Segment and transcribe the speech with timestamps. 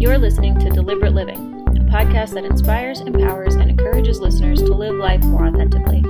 [0.00, 4.94] You're listening to Deliberate Living, a podcast that inspires, empowers, and encourages listeners to live
[4.94, 6.00] life more authentically.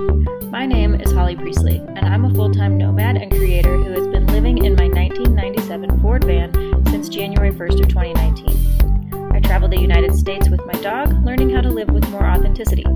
[0.45, 4.07] My name is Holly Priestley, and I'm a full time nomad and creator who has
[4.07, 6.53] been living in my 1997 Ford van
[6.87, 9.33] since January 1st of 2019.
[9.35, 12.87] I travel the United States with my dog, learning how to live with more authenticity.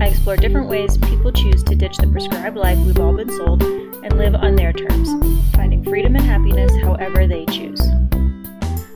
[0.00, 3.62] I explore different ways people choose to ditch the prescribed life we've all been sold
[3.62, 5.10] and live on their terms,
[5.54, 7.82] finding freedom and happiness however they choose.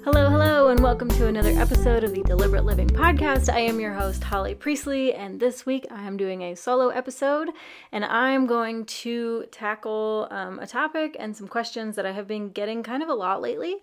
[0.07, 3.53] Hello, hello, and welcome to another episode of the Deliberate Living Podcast.
[3.53, 7.49] I am your host, Holly Priestley, and this week I am doing a solo episode,
[7.90, 12.50] and I'm going to tackle um, a topic and some questions that I have been
[12.50, 13.79] getting kind of a lot lately.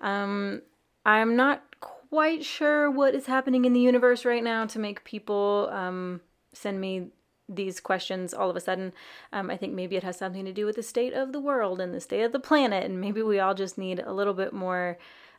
[0.00, 0.62] Um,
[1.04, 5.68] I'm not quite sure what is happening in the universe right now to make people
[5.72, 6.20] um,
[6.52, 7.08] send me
[7.48, 8.92] these questions all of a sudden.
[9.32, 11.80] Um, I think maybe it has something to do with the state of the world
[11.80, 14.52] and the state of the planet, and maybe we all just need a little bit
[14.52, 14.96] more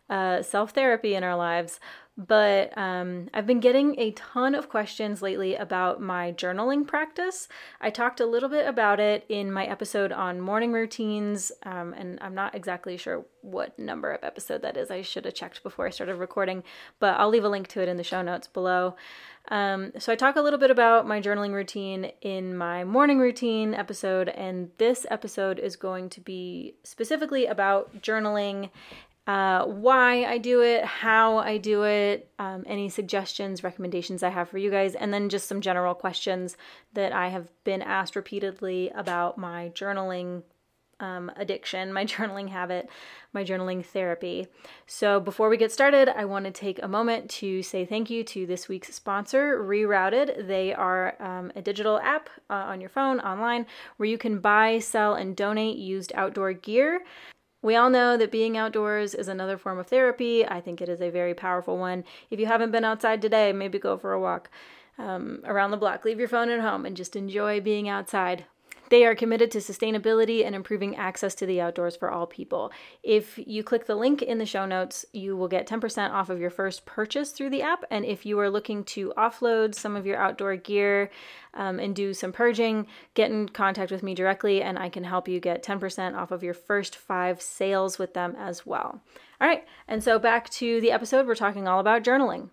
[0.09, 1.79] uh, self therapy in our lives.
[2.17, 7.47] But um, I've been getting a ton of questions lately about my journaling practice.
[7.79, 12.17] I talked a little bit about it in my episode on morning routines, um, and
[12.19, 14.89] I'm not exactly sure what number of episode that is.
[14.89, 16.63] I should have checked before I started recording,
[16.99, 18.95] but I'll leave a link to it in the show notes below.
[19.49, 23.73] Um, so I talk a little bit about my journaling routine in my morning routine
[23.73, 28.71] episode, and this episode is going to be specifically about journaling
[29.27, 34.47] uh, why I do it, how I do it, um, any suggestions, recommendations I have
[34.47, 36.55] for you guys, and then just some general questions
[36.93, 40.43] that I have been asked repeatedly about my journaling
[41.01, 42.89] um, addiction, my journaling habit,
[43.33, 44.47] my journaling therapy.
[44.85, 48.23] So, before we get started, I want to take a moment to say thank you
[48.23, 50.47] to this week's sponsor, Rerouted.
[50.47, 53.65] They are um, a digital app uh, on your phone, online,
[53.97, 57.01] where you can buy, sell, and donate used outdoor gear.
[57.61, 60.45] We all know that being outdoors is another form of therapy.
[60.45, 62.03] I think it is a very powerful one.
[62.29, 64.49] If you haven't been outside today, maybe go for a walk
[64.97, 66.05] um, around the block.
[66.05, 68.45] Leave your phone at home and just enjoy being outside.
[68.89, 72.71] They are committed to sustainability and improving access to the outdoors for all people.
[73.03, 76.39] If you click the link in the show notes, you will get 10% off of
[76.39, 77.83] your first purchase through the app.
[77.91, 81.09] And if you are looking to offload some of your outdoor gear
[81.53, 85.27] um, and do some purging, get in contact with me directly and I can help
[85.27, 89.01] you get 10% off of your first five sales with them as well.
[89.39, 92.49] All right, and so back to the episode, we're talking all about journaling.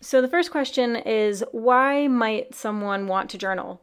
[0.00, 3.82] So the first question is why might someone want to journal?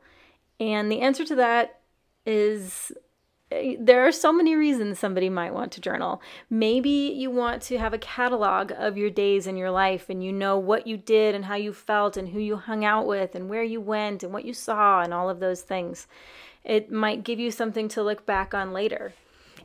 [0.59, 1.79] And the answer to that
[2.25, 2.91] is
[3.51, 6.21] eh, there are so many reasons somebody might want to journal.
[6.49, 10.31] Maybe you want to have a catalog of your days in your life and you
[10.31, 13.49] know what you did and how you felt and who you hung out with and
[13.49, 16.07] where you went and what you saw and all of those things.
[16.63, 19.13] It might give you something to look back on later.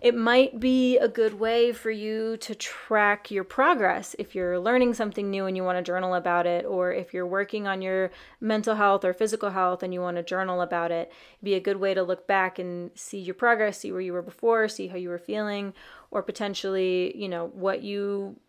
[0.00, 4.94] It might be a good way for you to track your progress if you're learning
[4.94, 8.10] something new and you want to journal about it, or if you're working on your
[8.40, 11.12] mental health or physical health and you want to journal about it.
[11.34, 14.14] It'd be a good way to look back and see your progress, see where you
[14.14, 15.74] were before, see how you were feeling,
[16.10, 18.40] or potentially, you know, what you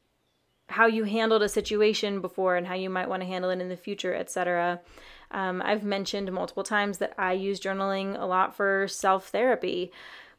[0.72, 3.68] how you handled a situation before and how you might want to handle it in
[3.68, 4.80] the future, etc.
[5.32, 9.92] Um, I've mentioned multiple times that I use journaling a lot for self therapy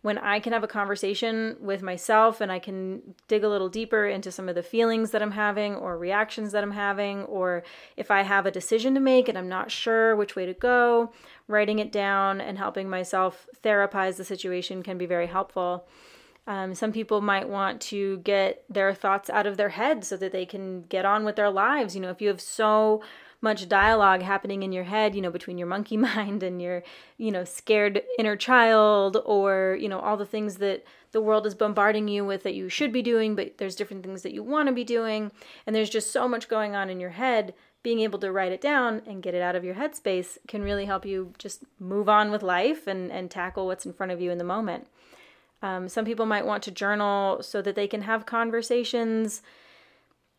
[0.03, 4.07] when I can have a conversation with myself and I can dig a little deeper
[4.07, 7.63] into some of the feelings that I'm having or reactions that I'm having, or
[7.97, 11.13] if I have a decision to make and I'm not sure which way to go,
[11.47, 15.87] writing it down and helping myself therapize the situation can be very helpful.
[16.49, 20.33] Um, some people might want to get their thoughts out of their head so that
[20.33, 21.95] they can get on with their lives.
[21.95, 23.03] You know, if you have so
[23.43, 26.83] much dialogue happening in your head, you know, between your monkey mind and your,
[27.19, 31.55] you know, scared inner child or, you know, all the things that the world is
[31.55, 34.69] bombarding you with that you should be doing, but there's different things that you want
[34.69, 35.31] to be doing.
[35.67, 37.53] And there's just so much going on in your head.
[37.83, 40.87] Being able to write it down and get it out of your headspace can really
[40.87, 44.31] help you just move on with life and, and tackle what's in front of you
[44.31, 44.87] in the moment.
[45.63, 49.43] Um, some people might want to journal so that they can have conversations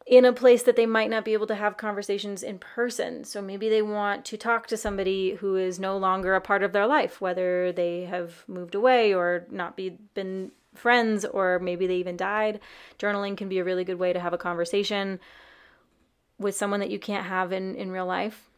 [0.05, 3.23] in a place that they might not be able to have conversations in person.
[3.23, 6.73] So maybe they want to talk to somebody who is no longer a part of
[6.73, 11.95] their life, whether they have moved away or not be, been friends or maybe they
[11.95, 12.59] even died.
[12.99, 15.19] Journaling can be a really good way to have a conversation
[16.37, 18.49] with someone that you can't have in, in real life.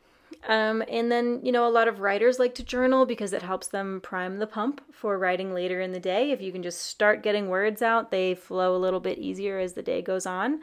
[0.48, 3.68] Um, and then, you know, a lot of writers like to journal because it helps
[3.68, 6.32] them prime the pump for writing later in the day.
[6.32, 9.74] If you can just start getting words out, they flow a little bit easier as
[9.74, 10.62] the day goes on.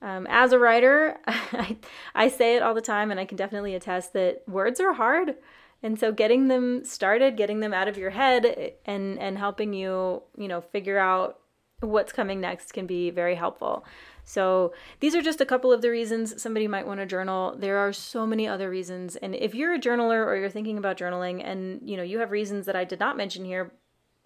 [0.00, 1.76] Um, as a writer, I,
[2.14, 5.34] I say it all the time, and I can definitely attest that words are hard.
[5.82, 10.22] And so getting them started, getting them out of your head and and helping you,
[10.36, 11.38] you know, figure out
[11.80, 13.84] what's coming next can be very helpful.
[14.24, 17.56] So, these are just a couple of the reasons somebody might want to journal.
[17.56, 19.16] There are so many other reasons.
[19.16, 22.30] And if you're a journaler or you're thinking about journaling and, you know, you have
[22.30, 23.72] reasons that I did not mention here,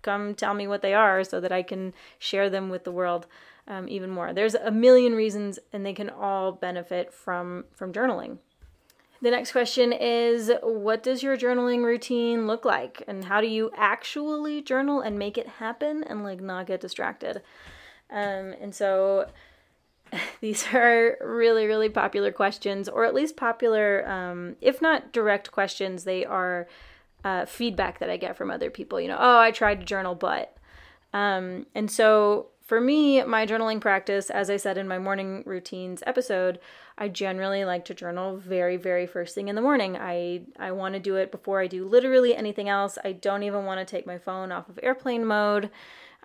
[0.02, 3.26] come tell me what they are so that I can share them with the world
[3.68, 4.32] um, even more.
[4.32, 8.38] There's a million reasons and they can all benefit from from journaling.
[9.22, 13.04] The next question is What does your journaling routine look like?
[13.06, 17.40] And how do you actually journal and make it happen and like not get distracted?
[18.10, 19.28] Um, and so
[20.40, 26.04] these are really, really popular questions, or at least popular, um, if not direct questions,
[26.04, 26.66] they are
[27.24, 29.00] uh, feedback that I get from other people.
[29.00, 30.56] You know, oh, I tried to journal, but.
[31.12, 36.02] Um, and so for me, my journaling practice, as I said in my morning routines
[36.06, 36.58] episode,
[36.96, 39.96] I generally like to journal very, very first thing in the morning.
[39.96, 42.98] I, I want to do it before I do literally anything else.
[43.04, 45.70] I don't even want to take my phone off of airplane mode.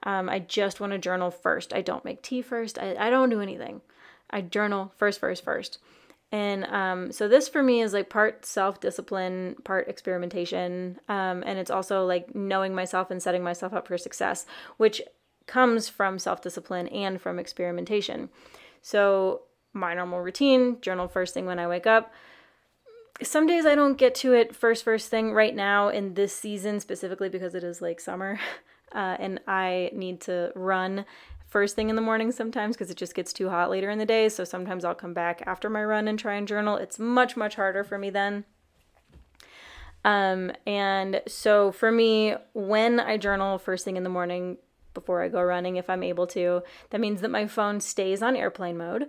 [0.03, 1.73] Um, I just want to journal first.
[1.73, 2.77] I don't make tea first.
[2.77, 3.81] I, I don't do anything.
[4.29, 5.79] I journal first, first, first.
[6.31, 10.99] And um, so this for me is like part self discipline, part experimentation.
[11.07, 14.45] Um, and it's also like knowing myself and setting myself up for success,
[14.77, 15.01] which
[15.45, 18.29] comes from self discipline and from experimentation.
[18.81, 19.43] So
[19.73, 22.11] my normal routine journal first thing when I wake up.
[23.23, 26.79] Some days I don't get to it first, first thing right now in this season,
[26.79, 28.39] specifically because it is like summer
[28.93, 31.05] uh, and I need to run
[31.47, 34.05] first thing in the morning sometimes because it just gets too hot later in the
[34.05, 34.29] day.
[34.29, 36.75] So sometimes I'll come back after my run and try and journal.
[36.77, 38.45] It's much, much harder for me then.
[40.05, 44.57] Um, and so for me, when I journal first thing in the morning
[44.93, 48.35] before I go running, if I'm able to, that means that my phone stays on
[48.35, 49.07] airplane mode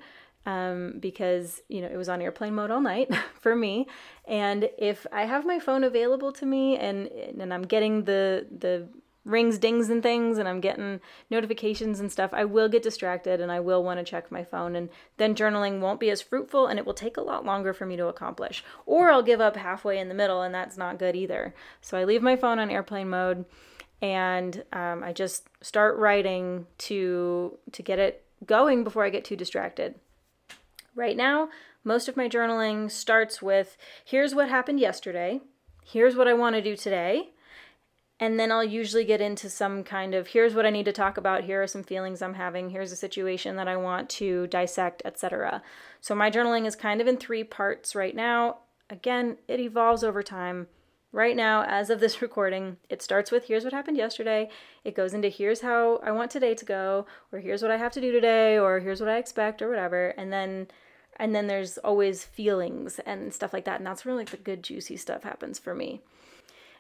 [0.49, 3.11] um, because you know it was on airplane mode all night
[3.41, 3.87] for me.
[4.27, 8.89] And if I have my phone available to me and and I'm getting the the
[9.29, 13.53] rings, dings, and things, and I'm getting notifications and stuff, I will get distracted and
[13.53, 14.75] I will want to check my phone.
[14.75, 14.89] And
[15.19, 17.97] then journaling won't be as fruitful and it will take a lot longer for me
[17.97, 18.65] to accomplish.
[18.87, 21.55] Or I'll give up halfway in the middle, and that's not good either.
[21.81, 23.45] So I leave my phone on airplane mode
[24.01, 29.37] and um, I just start writing to to get it going before I get too
[29.37, 29.97] distracted.
[30.95, 31.49] Right now,
[31.85, 35.41] most of my journaling starts with here's what happened yesterday,
[35.85, 37.31] here's what I want to do today,
[38.21, 41.17] and then I'll usually get into some kind of here's what I need to talk
[41.17, 45.03] about, here are some feelings I'm having, here's a situation that I want to dissect,
[45.05, 45.63] etc.
[46.01, 48.59] So my journaling is kind of in three parts right now.
[48.91, 50.67] Again, it evolves over time.
[51.11, 54.51] Right now, as of this recording, it starts with here's what happened yesterday.
[54.85, 57.93] It goes into here's how I want today to go, or here's what I have
[57.93, 60.09] to do today, or here's what I expect, or whatever.
[60.17, 60.67] And then
[61.17, 63.79] and then there's always feelings and stuff like that.
[63.79, 66.01] And that's where like the good juicy stuff happens for me.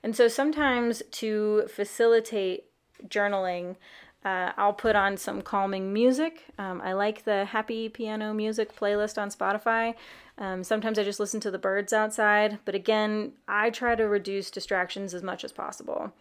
[0.02, 2.64] And so sometimes to facilitate
[3.06, 3.76] journaling,
[4.24, 6.44] uh, I'll put on some calming music.
[6.58, 9.94] Um, I like the happy piano music playlist on Spotify.
[10.38, 14.50] Um, sometimes I just listen to the birds outside, but again, I try to reduce
[14.50, 16.12] distractions as much as possible.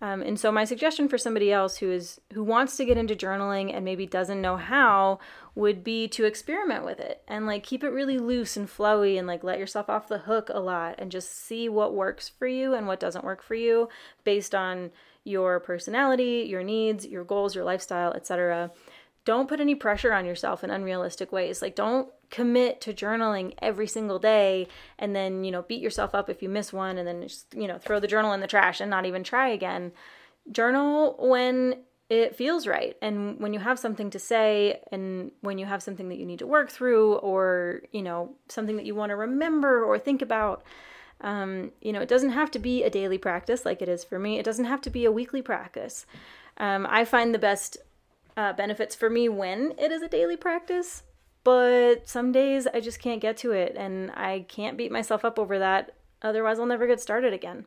[0.00, 3.14] Um, and so my suggestion for somebody else who is who wants to get into
[3.14, 5.18] journaling and maybe doesn't know how
[5.54, 9.26] would be to experiment with it and like keep it really loose and flowy and
[9.26, 12.74] like let yourself off the hook a lot and just see what works for you
[12.74, 13.88] and what doesn't work for you
[14.24, 14.90] based on
[15.24, 18.70] your personality, your needs, your goals, your lifestyle, etc.
[19.24, 21.62] Don't put any pressure on yourself in unrealistic ways.
[21.62, 24.68] Like don't commit to journaling every single day
[24.98, 27.66] and then, you know, beat yourself up if you miss one and then just, you
[27.66, 29.92] know, throw the journal in the trash and not even try again.
[30.50, 35.64] Journal when it feels right and when you have something to say and when you
[35.64, 39.10] have something that you need to work through or, you know, something that you want
[39.10, 40.64] to remember or think about.
[41.20, 44.18] Um, you know, it doesn't have to be a daily practice like it is for
[44.18, 44.38] me.
[44.38, 46.04] It doesn't have to be a weekly practice.
[46.58, 47.78] Um, I find the best
[48.36, 51.02] uh, benefits for me when it is a daily practice
[51.44, 55.38] but some days I just can't get to it and I can't beat myself up
[55.38, 55.94] over that.
[56.22, 57.66] Otherwise, I'll never get started again.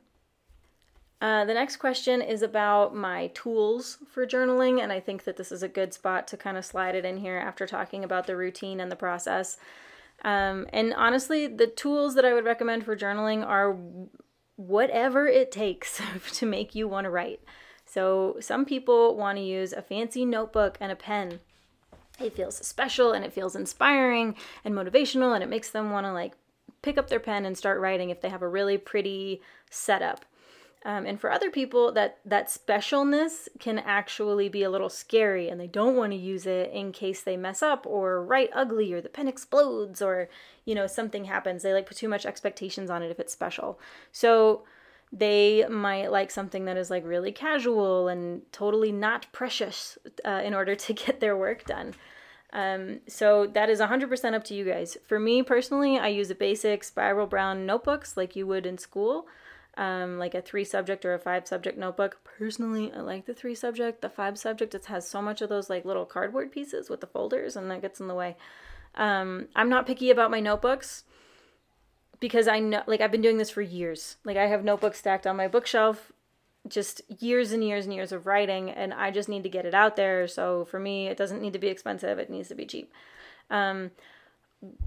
[1.22, 5.52] Uh, the next question is about my tools for journaling, and I think that this
[5.52, 8.36] is a good spot to kind of slide it in here after talking about the
[8.36, 9.58] routine and the process.
[10.24, 13.78] Um, and honestly, the tools that I would recommend for journaling are
[14.58, 16.02] whatever it takes
[16.34, 17.42] to make you want to write.
[17.98, 21.40] So, some people want to use a fancy notebook and a pen
[22.20, 26.14] it feels special and it feels inspiring and motivational and it makes them want to
[26.14, 26.34] like
[26.84, 30.26] pick up their pen and start writing if they have a really pretty setup.
[30.86, 35.60] Um, and for other people, that that specialness can actually be a little scary, and
[35.60, 39.02] they don't want to use it in case they mess up or write ugly or
[39.02, 40.30] the pen explodes or
[40.66, 41.64] you know something happens.
[41.64, 43.80] They like put too much expectations on it if it's special.
[44.12, 44.66] So
[45.12, 50.54] they might like something that is like really casual and totally not precious uh, in
[50.54, 51.94] order to get their work done.
[52.54, 54.98] Um, so that is 100% up to you guys.
[55.06, 59.28] For me personally, I use a basic spiral brown notebooks like you would in school,
[59.76, 62.18] um, like a three subject or a five subject notebook.
[62.24, 64.02] Personally, I like the three subject.
[64.02, 67.08] The five subject, it has so much of those like little cardboard pieces with the
[67.08, 68.38] folders, and that gets in the way.
[68.96, 71.04] Um, I'm not picky about my notebooks
[72.20, 74.18] because I know, like, I've been doing this for years.
[74.24, 76.12] Like, I have notebooks stacked on my bookshelf
[76.68, 79.74] just years and years and years of writing and I just need to get it
[79.74, 80.28] out there.
[80.28, 82.92] So for me, it doesn't need to be expensive, it needs to be cheap.
[83.50, 83.92] Um,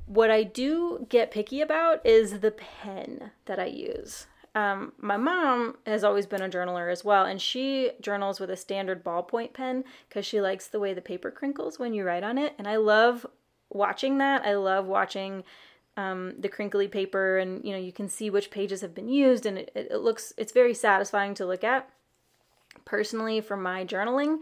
[0.07, 4.27] what I do get picky about is the pen that I use.
[4.55, 8.57] Um, my mom has always been a journaler as well, and she journals with a
[8.57, 12.37] standard ballpoint pen because she likes the way the paper crinkles when you write on
[12.37, 12.55] it.
[12.59, 13.25] And I love
[13.69, 14.45] watching that.
[14.45, 15.45] I love watching
[15.97, 19.47] um, the crinkly paper and you know you can see which pages have been used
[19.47, 21.89] and it, it looks it's very satisfying to look at.
[22.85, 24.39] Personally for my journaling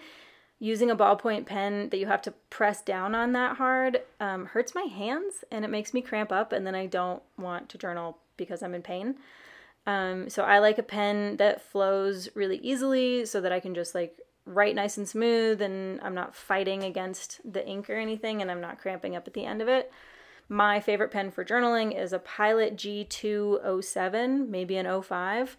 [0.60, 4.74] using a ballpoint pen that you have to press down on that hard um, hurts
[4.74, 8.18] my hands and it makes me cramp up and then i don't want to journal
[8.36, 9.14] because i'm in pain.
[9.86, 13.94] Um, so i like a pen that flows really easily so that i can just
[13.94, 18.50] like write nice and smooth and i'm not fighting against the ink or anything and
[18.50, 19.92] i'm not cramping up at the end of it
[20.48, 25.56] my favorite pen for journaling is a Pilot G207, maybe an 05.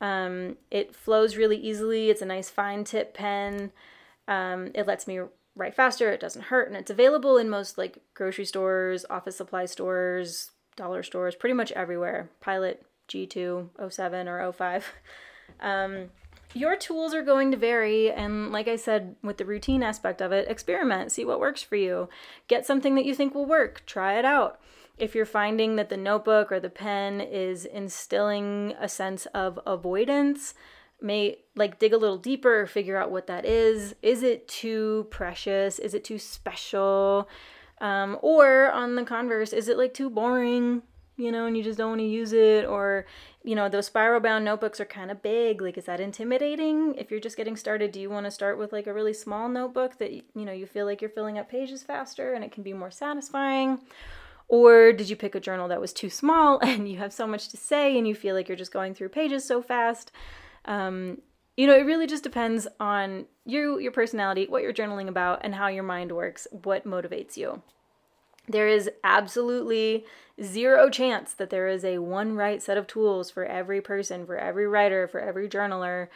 [0.00, 2.10] Um, it flows really easily.
[2.10, 3.72] It's a nice fine tip pen.
[4.28, 5.20] Um, it lets me
[5.56, 6.10] write faster.
[6.10, 11.02] It doesn't hurt, and it's available in most like grocery stores, office supply stores, dollar
[11.02, 12.30] stores, pretty much everywhere.
[12.40, 14.92] Pilot G207 or 05.
[15.58, 16.10] Um,
[16.54, 20.32] your tools are going to vary and like i said with the routine aspect of
[20.32, 22.08] it experiment see what works for you.
[22.48, 24.60] Get something that you think will work try it out.
[24.98, 30.54] If you're finding that the notebook or the pen is instilling a sense of avoidance
[31.00, 33.94] may like dig a little deeper figure out what that is.
[34.02, 35.78] Is it too precious?
[35.78, 37.28] Is it too special?
[37.80, 40.82] Um, or on the converse is it like too boring?
[41.16, 43.04] You know, and you just don't want to use it, or
[43.42, 45.62] you know, those spiral bound notebooks are kind of big.
[45.62, 46.94] Like, is that intimidating?
[46.96, 49.48] If you're just getting started, do you want to start with like a really small
[49.48, 52.62] notebook that you know you feel like you're filling up pages faster and it can
[52.62, 53.80] be more satisfying?
[54.48, 57.48] Or did you pick a journal that was too small and you have so much
[57.48, 60.12] to say and you feel like you're just going through pages so fast?
[60.66, 61.22] Um,
[61.56, 65.54] you know, it really just depends on you, your personality, what you're journaling about, and
[65.54, 67.62] how your mind works, what motivates you.
[68.50, 70.04] There is absolutely
[70.42, 74.36] zero chance that there is a one right set of tools for every person, for
[74.36, 76.08] every writer, for every journaler.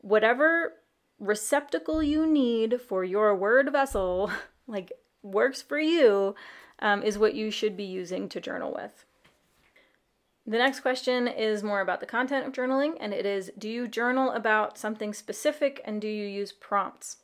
[0.00, 0.72] Whatever
[1.18, 4.30] receptacle you need for your word vessel,
[4.66, 4.92] like
[5.22, 6.34] works for you,
[6.78, 9.04] um, is what you should be using to journal with.
[10.46, 13.86] The next question is more about the content of journaling, and it is Do you
[13.86, 17.18] journal about something specific and do you use prompts?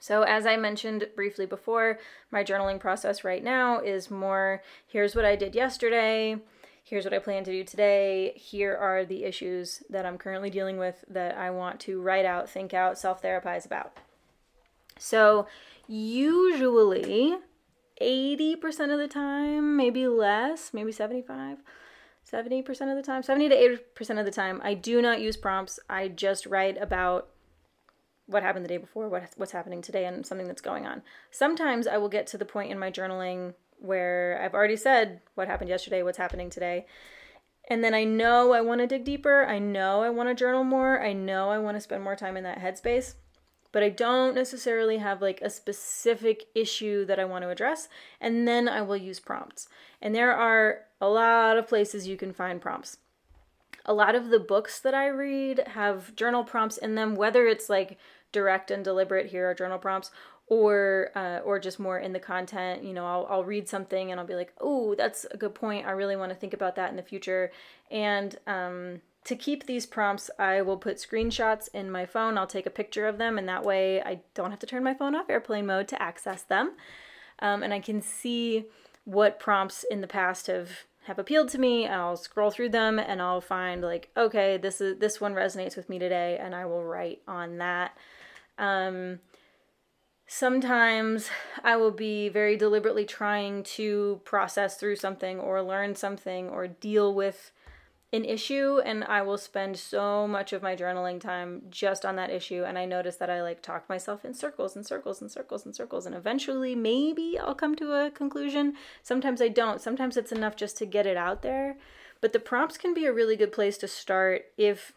[0.00, 1.98] So, as I mentioned briefly before,
[2.30, 6.36] my journaling process right now is more here's what I did yesterday,
[6.84, 10.78] here's what I plan to do today, here are the issues that I'm currently dealing
[10.78, 13.96] with that I want to write out, think out, self therapize about.
[14.98, 15.46] So,
[15.88, 17.36] usually
[18.00, 21.58] 80% of the time, maybe less, maybe 75.
[22.30, 25.78] 70% of the time, 70 to 80% of the time, I do not use prompts.
[25.88, 27.28] I just write about
[28.26, 31.02] what happened the day before, what, what's happening today, and something that's going on.
[31.30, 35.48] Sometimes I will get to the point in my journaling where I've already said what
[35.48, 36.86] happened yesterday, what's happening today.
[37.68, 39.44] And then I know I want to dig deeper.
[39.44, 41.02] I know I want to journal more.
[41.02, 43.14] I know I want to spend more time in that headspace.
[43.72, 47.88] But I don't necessarily have like a specific issue that I want to address.
[48.20, 49.68] And then I will use prompts.
[50.00, 52.98] And there are a lot of places you can find prompts
[53.86, 57.70] a lot of the books that I read have journal prompts in them, whether it's
[57.70, 57.98] like
[58.32, 60.10] direct and deliberate here are journal prompts
[60.48, 64.20] or uh, or just more in the content you know I'll, I'll read something and
[64.20, 65.86] i'll be like oh that's a good point.
[65.86, 67.50] I really want to think about that in the future.
[67.90, 72.38] And um, to keep these prompts i will put screenshots in my phone.
[72.38, 74.94] I'll take a picture of them and that way i don't have to turn my
[74.94, 76.72] phone off airplane mode to access them.
[77.40, 78.66] Um, and i can see
[79.04, 80.70] what prompts in the past have
[81.06, 84.98] have appealed to me i'll scroll through them and i'll find like okay this is
[84.98, 87.96] this one resonates with me today and i will write on that.
[88.58, 89.20] Um,
[90.26, 91.30] sometimes
[91.62, 97.14] I will be very deliberately trying to process through something or learn something or deal
[97.14, 97.52] with
[98.12, 102.30] an issue and I will spend so much of my journaling time just on that
[102.30, 105.66] issue and I notice that I like talk myself in circles and circles and circles
[105.66, 108.74] and circles and eventually maybe I'll come to a conclusion.
[109.02, 109.80] Sometimes I don't.
[109.80, 111.76] Sometimes it's enough just to get it out there.
[112.20, 114.92] But the prompts can be a really good place to start if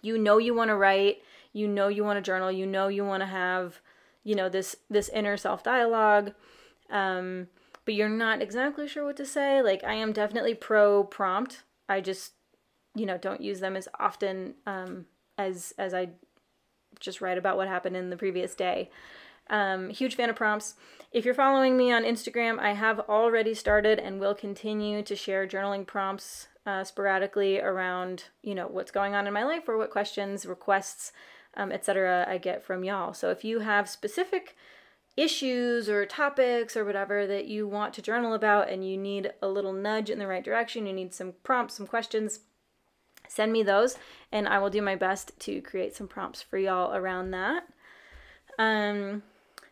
[0.00, 1.18] you know you want to write
[1.52, 3.80] you know you want to journal, you know you want to have
[4.24, 6.32] you know, this this inner self dialogue.
[6.90, 7.48] Um,
[7.84, 9.62] but you're not exactly sure what to say.
[9.62, 11.62] Like I am definitely pro prompt.
[11.88, 12.32] I just,
[12.94, 15.06] you know, don't use them as often um,
[15.38, 16.10] as as I
[17.00, 18.90] just write about what happened in the previous day.
[19.50, 20.74] Um, huge fan of prompts.
[21.10, 25.46] If you're following me on Instagram, I have already started and will continue to share
[25.46, 29.90] journaling prompts uh, sporadically around, you know, what's going on in my life or what
[29.90, 31.12] questions, requests,
[31.56, 32.24] um, etc.
[32.28, 33.12] I get from y'all.
[33.12, 34.56] So if you have specific
[35.16, 39.48] issues or topics or whatever that you want to journal about and you need a
[39.48, 42.40] little nudge in the right direction, you need some prompts, some questions,
[43.28, 43.96] send me those
[44.30, 47.64] and I will do my best to create some prompts for y'all around that.
[48.58, 49.22] Um,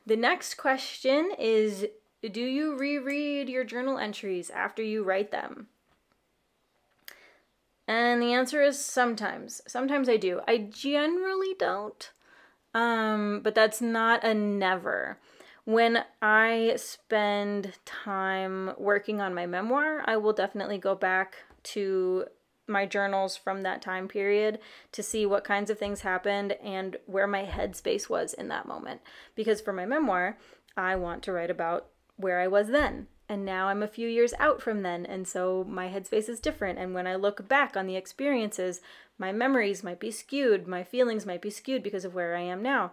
[0.07, 1.87] the next question is
[2.23, 5.69] Do you reread your journal entries after you write them?
[7.87, 9.63] And the answer is sometimes.
[9.67, 10.41] Sometimes I do.
[10.47, 12.11] I generally don't.
[12.75, 15.19] Um, but that's not a never.
[15.65, 22.27] When I spend time working on my memoir, I will definitely go back to
[22.67, 24.59] my journals from that time period
[24.93, 29.01] to see what kinds of things happened and where my headspace was in that moment.
[29.35, 30.39] Because for my memoir,
[30.77, 34.35] I want to write about where I was then and now I'm a few years
[34.41, 36.81] out from then, and so my headspace is different.
[36.81, 38.81] And when I look back on the experiences,
[39.21, 42.63] my memories might be skewed, my feelings might be skewed because of where I am
[42.63, 42.93] now.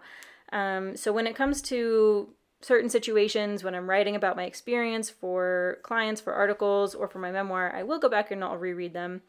[0.52, 2.28] Um, so when it comes to
[2.60, 7.30] certain situations, when I'm writing about my experience for clients, for articles, or for my
[7.30, 9.22] memoir, I will go back and I'll reread them.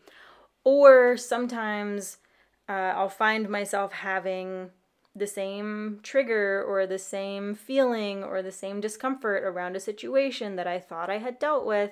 [0.63, 2.17] Or sometimes
[2.67, 4.71] uh, I'll find myself having
[5.15, 10.67] the same trigger or the same feeling or the same discomfort around a situation that
[10.67, 11.91] I thought I had dealt with.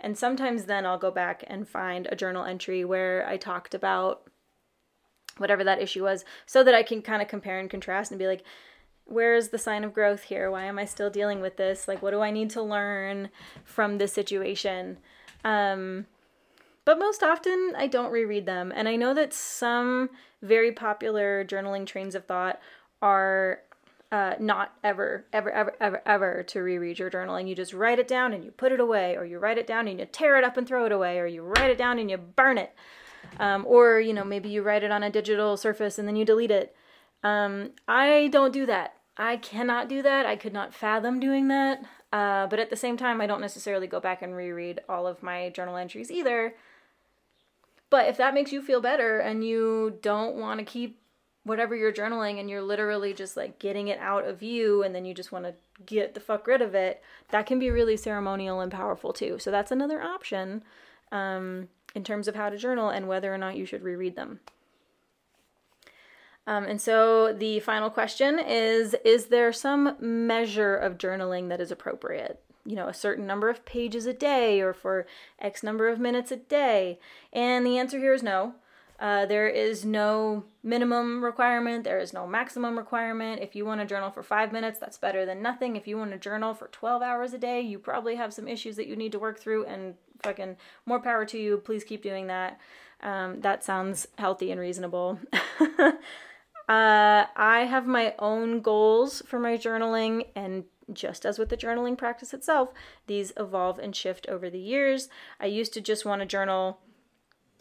[0.00, 4.28] And sometimes then I'll go back and find a journal entry where I talked about
[5.38, 8.26] whatever that issue was so that I can kind of compare and contrast and be
[8.26, 8.42] like,
[9.06, 10.50] where is the sign of growth here?
[10.50, 11.86] Why am I still dealing with this?
[11.86, 13.28] Like, what do I need to learn
[13.64, 14.98] from this situation?
[15.44, 16.06] Um,
[16.84, 18.72] but most often, I don't reread them.
[18.74, 20.10] And I know that some
[20.42, 22.60] very popular journaling trains of thought
[23.02, 23.60] are
[24.12, 27.34] uh, not ever, ever, ever, ever, ever to reread your journal.
[27.34, 29.66] And You just write it down and you put it away, or you write it
[29.66, 31.98] down and you tear it up and throw it away, or you write it down
[31.98, 32.72] and you burn it.
[33.38, 36.24] Um, or, you know, maybe you write it on a digital surface and then you
[36.24, 36.74] delete it.
[37.22, 38.94] Um, I don't do that.
[39.16, 40.26] I cannot do that.
[40.26, 41.84] I could not fathom doing that.
[42.12, 45.22] Uh, but at the same time, I don't necessarily go back and reread all of
[45.22, 46.54] my journal entries either
[47.94, 51.00] but if that makes you feel better and you don't want to keep
[51.44, 55.04] whatever you're journaling and you're literally just like getting it out of you and then
[55.04, 55.54] you just want to
[55.86, 59.38] get the fuck rid of it, that can be really ceremonial and powerful too.
[59.38, 60.64] So that's another option
[61.12, 64.40] um, in terms of how to journal and whether or not you should reread them.
[66.46, 71.70] Um, and so the final question is Is there some measure of journaling that is
[71.70, 72.40] appropriate?
[72.64, 75.06] you know, a certain number of pages a day or for
[75.38, 76.98] X number of minutes a day?
[77.32, 78.54] And the answer here is no.
[78.98, 81.84] Uh, there is no minimum requirement.
[81.84, 83.42] There is no maximum requirement.
[83.42, 85.76] If you want to journal for five minutes, that's better than nothing.
[85.76, 88.76] If you want to journal for 12 hours a day, you probably have some issues
[88.76, 89.94] that you need to work through, and
[90.24, 90.56] fucking
[90.86, 91.58] more power to you.
[91.58, 92.58] Please keep doing that.
[93.00, 95.18] Um, that sounds healthy and reasonable.
[95.78, 95.94] uh,
[96.68, 102.34] I have my own goals for my journaling, and just as with the journaling practice
[102.34, 102.70] itself,
[103.06, 105.08] these evolve and shift over the years.
[105.38, 106.80] I used to just want to journal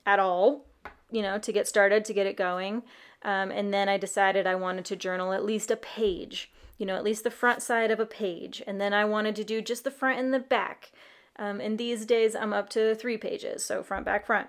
[0.06, 0.66] at all,
[1.12, 2.84] you know, to get started, to get it going.
[3.24, 6.96] Um, and then I decided I wanted to journal at least a page, you know,
[6.96, 8.62] at least the front side of a page.
[8.68, 10.92] And then I wanted to do just the front and the back.
[11.38, 14.48] Um, and these days I'm up to three pages, so front, back, front.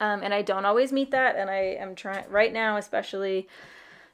[0.00, 1.36] Um, and I don't always meet that.
[1.36, 3.48] And I am trying, right now, especially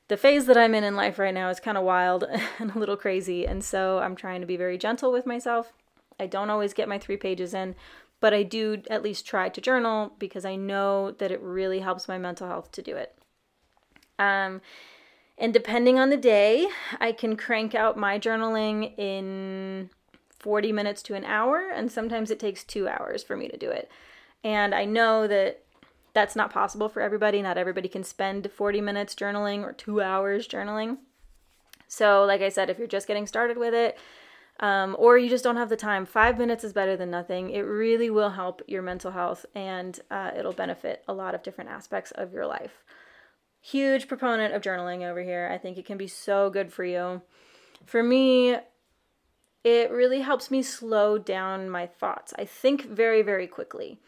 [0.08, 2.24] the phase that I'm in in life right now is kind of wild
[2.58, 3.46] and a little crazy.
[3.46, 5.72] And so I'm trying to be very gentle with myself.
[6.20, 7.76] I don't always get my three pages in,
[8.20, 12.08] but I do at least try to journal because I know that it really helps
[12.08, 13.14] my mental health to do it.
[14.18, 14.60] Um,
[15.36, 16.66] and depending on the day,
[17.00, 19.90] I can crank out my journaling in
[20.38, 23.70] 40 minutes to an hour, and sometimes it takes two hours for me to do
[23.70, 23.90] it.
[24.44, 25.64] And I know that
[26.14, 27.42] that's not possible for everybody.
[27.42, 30.98] Not everybody can spend 40 minutes journaling or two hours journaling.
[31.86, 33.98] So, like I said, if you're just getting started with it,
[34.60, 37.50] um, or you just don't have the time, five minutes is better than nothing.
[37.50, 41.70] It really will help your mental health and uh, it'll benefit a lot of different
[41.70, 42.82] aspects of your life.
[43.60, 45.48] Huge proponent of journaling over here.
[45.52, 47.22] I think it can be so good for you.
[47.84, 48.56] For me,
[49.68, 52.32] it really helps me slow down my thoughts.
[52.38, 53.98] I think very, very quickly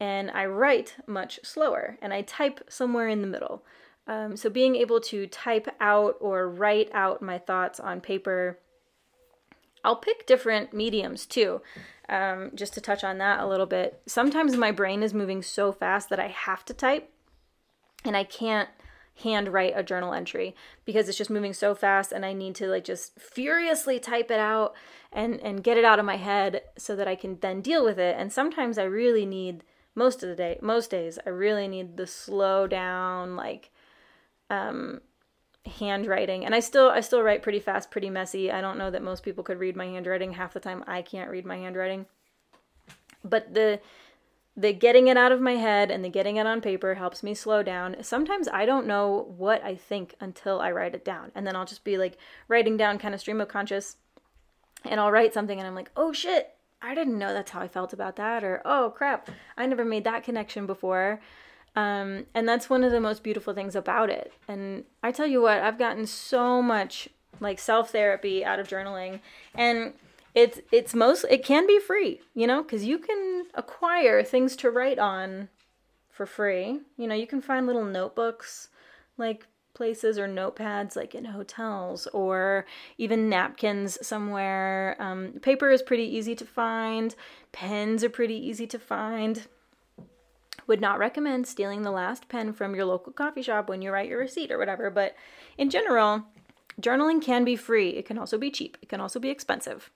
[0.00, 3.64] and I write much slower and I type somewhere in the middle.
[4.06, 8.58] Um, so being able to type out or write out my thoughts on paper.
[9.84, 11.60] I'll pick different mediums too.
[12.08, 14.00] Um, just to touch on that a little bit.
[14.06, 17.12] Sometimes my brain is moving so fast that I have to type
[18.04, 18.70] and I can't
[19.22, 20.54] handwrite a journal entry
[20.84, 24.38] because it's just moving so fast and I need to like just furiously type it
[24.38, 24.74] out
[25.12, 27.98] and and get it out of my head so that I can then deal with
[27.98, 28.16] it.
[28.18, 32.06] And sometimes I really need most of the day, most days I really need the
[32.06, 33.70] slow down like
[34.50, 35.00] um
[35.66, 36.44] handwriting.
[36.44, 38.50] And I still I still write pretty fast, pretty messy.
[38.50, 40.32] I don't know that most people could read my handwriting.
[40.32, 42.06] Half the time I can't read my handwriting.
[43.24, 43.80] But the
[44.58, 47.32] the getting it out of my head and the getting it on paper helps me
[47.32, 47.94] slow down.
[48.02, 51.30] Sometimes I don't know what I think until I write it down.
[51.36, 52.18] And then I'll just be like
[52.48, 53.96] writing down kind of stream of conscious
[54.84, 57.68] and I'll write something and I'm like, "Oh shit, I didn't know that's how I
[57.68, 61.20] felt about that," or "Oh crap, I never made that connection before."
[61.76, 64.32] Um, and that's one of the most beautiful things about it.
[64.48, 69.20] And I tell you what, I've gotten so much like self therapy out of journaling,
[69.54, 69.92] and
[70.34, 73.27] it's it's most it can be free, you know, because you can
[73.58, 75.48] acquire things to write on
[76.08, 76.80] for free.
[76.96, 78.68] You know, you can find little notebooks
[79.18, 82.64] like places or notepads like in hotels or
[82.96, 84.96] even napkins somewhere.
[84.98, 87.14] Um, paper is pretty easy to find,
[87.52, 89.46] pens are pretty easy to find.
[90.66, 94.08] Would not recommend stealing the last pen from your local coffee shop when you write
[94.08, 95.14] your receipt or whatever, but
[95.56, 96.24] in general,
[96.80, 97.90] journaling can be free.
[97.90, 99.90] It can also be cheap, it can also be expensive.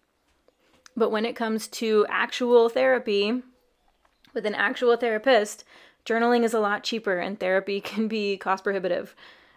[0.96, 3.42] But when it comes to actual therapy
[4.34, 5.64] with an actual therapist,
[6.04, 9.14] journaling is a lot cheaper and therapy can be cost prohibitive.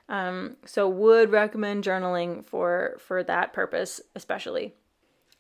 [0.08, 4.76] Um, so would recommend journaling for for that purpose especially.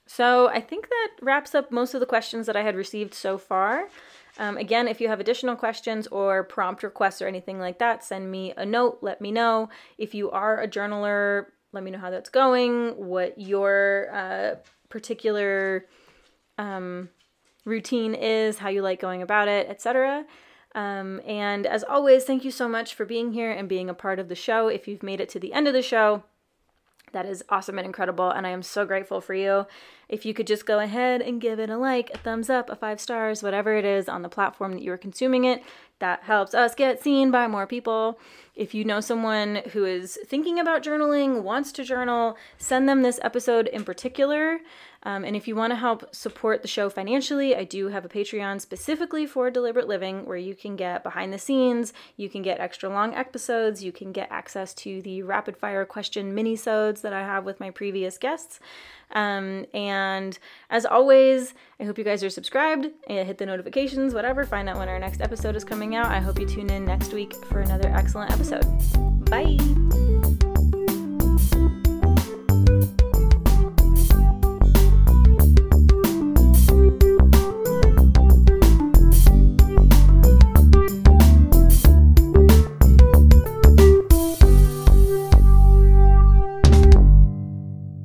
[0.07, 3.37] So I think that wraps up most of the questions that I had received so
[3.37, 3.89] far.
[4.37, 8.29] Um, again, if you have additional questions or prompt requests or anything like that, send
[8.29, 8.99] me a note.
[9.01, 9.69] Let me know.
[9.97, 14.55] If you are a journaler, let me know how that's going, what your uh,
[14.89, 15.85] particular
[16.57, 17.09] um,
[17.65, 20.25] routine is, how you like going about it, etc.
[20.73, 24.19] Um, and as always, thank you so much for being here and being a part
[24.19, 24.67] of the show.
[24.67, 26.23] If you've made it to the end of the show,
[27.11, 29.65] that is awesome and incredible, and I am so grateful for you.
[30.09, 32.75] If you could just go ahead and give it a like, a thumbs up, a
[32.75, 35.63] five stars, whatever it is on the platform that you are consuming it,
[35.99, 38.19] that helps us get seen by more people.
[38.55, 43.19] If you know someone who is thinking about journaling, wants to journal, send them this
[43.21, 44.59] episode in particular.
[45.03, 48.09] Um, and if you want to help support the show financially, I do have a
[48.09, 52.59] Patreon specifically for deliberate living where you can get behind the scenes, you can get
[52.59, 57.21] extra long episodes, you can get access to the rapid fire question mini-sodes that I
[57.21, 58.59] have with my previous guests.
[59.11, 60.39] Um, and
[60.71, 64.77] as always, I hope you guys are subscribed and hit the notifications, whatever, find out
[64.77, 66.07] when our next episode is coming out.
[66.07, 68.65] I hope you tune in next week for another excellent episode.
[69.29, 69.84] Bye.